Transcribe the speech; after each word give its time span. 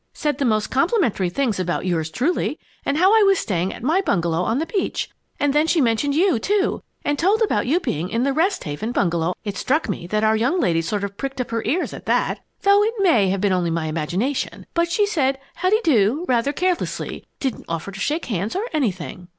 Said 0.15 0.39
the 0.39 0.45
most 0.45 0.71
complimentary 0.71 1.29
things 1.29 1.59
about 1.59 1.85
yours 1.85 2.09
truly, 2.09 2.57
and 2.83 2.97
how 2.97 3.13
I 3.13 3.21
was 3.21 3.37
staying 3.37 3.71
at 3.71 3.83
my 3.83 4.01
bungalow 4.01 4.41
on 4.41 4.57
the 4.57 4.65
beach; 4.65 5.11
and 5.39 5.53
then 5.53 5.67
she 5.67 5.79
mentioned 5.79 6.15
you, 6.15 6.39
too, 6.39 6.81
and 7.05 7.19
told 7.19 7.43
about 7.43 7.67
you 7.67 7.79
being 7.79 8.09
in 8.09 8.23
the 8.23 8.33
'Rest 8.33 8.63
Haven' 8.63 8.93
bungalow. 8.93 9.35
It 9.43 9.57
struck 9.57 9.87
me 9.87 10.07
that 10.07 10.23
our 10.23 10.35
young 10.35 10.59
lady 10.59 10.81
sort 10.81 11.03
of 11.03 11.17
pricked 11.17 11.39
up 11.39 11.51
her 11.51 11.61
ears 11.67 11.93
at 11.93 12.07
that 12.07 12.39
(though 12.63 12.81
it 12.83 12.95
may 12.97 13.29
have 13.29 13.41
been 13.41 13.53
only 13.53 13.69
imagination). 13.69 14.65
But 14.73 14.89
she 14.91 15.03
just 15.03 15.13
said 15.13 15.37
'How 15.53 15.69
de 15.69 15.79
do,' 15.83 16.25
rather 16.27 16.51
carelessly 16.51 17.27
didn't 17.39 17.65
offer 17.69 17.91
to 17.91 17.99
shake 17.99 18.25
hands 18.25 18.55
or 18.55 18.63
anything. 18.73 19.27